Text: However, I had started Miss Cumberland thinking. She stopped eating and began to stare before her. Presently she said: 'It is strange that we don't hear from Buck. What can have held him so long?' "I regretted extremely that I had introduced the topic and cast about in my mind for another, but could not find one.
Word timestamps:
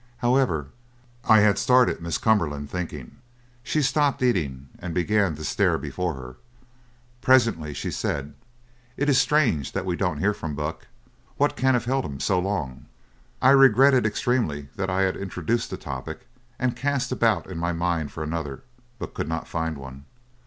However, 0.17 0.69
I 1.25 1.41
had 1.41 1.59
started 1.59 2.01
Miss 2.01 2.17
Cumberland 2.17 2.71
thinking. 2.71 3.17
She 3.61 3.83
stopped 3.83 4.23
eating 4.23 4.67
and 4.79 4.95
began 4.95 5.35
to 5.35 5.43
stare 5.43 5.77
before 5.77 6.15
her. 6.15 6.37
Presently 7.21 7.71
she 7.75 7.91
said: 7.91 8.33
'It 8.97 9.09
is 9.09 9.21
strange 9.21 9.73
that 9.73 9.85
we 9.85 9.95
don't 9.95 10.17
hear 10.17 10.33
from 10.33 10.55
Buck. 10.55 10.87
What 11.37 11.55
can 11.55 11.75
have 11.75 11.85
held 11.85 12.03
him 12.03 12.19
so 12.19 12.39
long?' 12.39 12.87
"I 13.43 13.51
regretted 13.51 14.07
extremely 14.07 14.69
that 14.75 14.89
I 14.89 15.03
had 15.03 15.15
introduced 15.15 15.69
the 15.69 15.77
topic 15.77 16.25
and 16.57 16.75
cast 16.75 17.11
about 17.11 17.45
in 17.45 17.59
my 17.59 17.71
mind 17.71 18.11
for 18.11 18.23
another, 18.23 18.63
but 18.97 19.13
could 19.13 19.27
not 19.27 19.47
find 19.47 19.77
one. 19.77 20.05